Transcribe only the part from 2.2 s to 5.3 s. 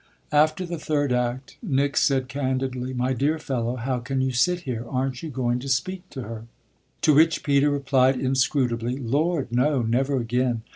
candidly: "My dear fellow, how can you sit here? Aren't you